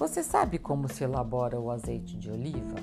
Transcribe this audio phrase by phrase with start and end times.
[0.00, 2.76] Você sabe como se elabora o azeite de oliva?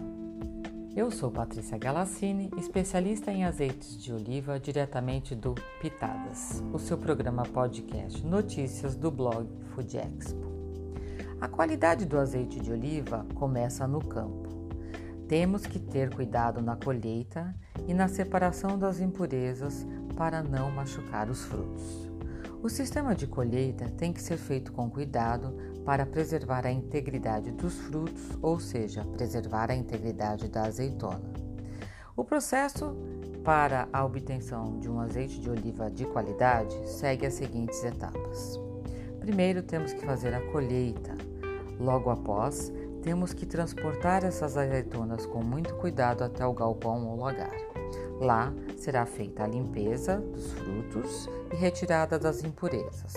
[0.95, 7.41] Eu sou Patrícia Galassini, especialista em azeites de oliva diretamente do Pitadas, o seu programa
[7.41, 10.45] podcast notícias do blog Food Expo.
[11.41, 14.69] A qualidade do azeite de oliva começa no campo.
[15.27, 17.55] Temos que ter cuidado na colheita
[17.87, 22.11] e na separação das impurezas para não machucar os frutos.
[22.61, 27.75] O sistema de colheita tem que ser feito com cuidado para preservar a integridade dos
[27.75, 31.31] frutos, ou seja, preservar a integridade da azeitona.
[32.13, 32.93] O processo
[33.41, 38.59] para a obtenção de um azeite de oliva de qualidade segue as seguintes etapas.
[39.21, 41.15] Primeiro, temos que fazer a colheita.
[41.79, 42.69] Logo após,
[43.01, 47.55] temos que transportar essas azeitonas com muito cuidado até o galpão ou lagar.
[48.19, 53.13] Lá será feita a limpeza dos frutos e retirada das impurezas.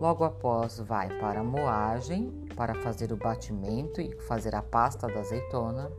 [0.00, 5.20] Logo após, vai para a moagem para fazer o batimento e fazer a pasta da
[5.20, 5.90] azeitona.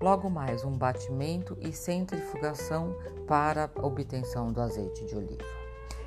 [0.00, 5.60] Logo mais, um batimento e centrifugação para obtenção do azeite de oliva.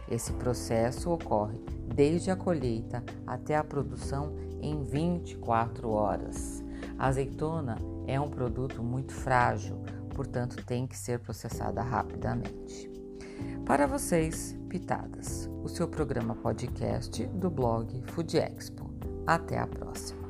[0.09, 1.59] Esse processo ocorre
[1.94, 6.63] desde a colheita até a produção em 24 horas.
[6.97, 9.81] A azeitona é um produto muito frágil,
[10.16, 12.89] portanto tem que ser processada rapidamente.
[13.66, 18.92] Para vocês, Pitadas, o seu programa podcast do blog Food Expo.
[19.25, 20.22] Até a próxima.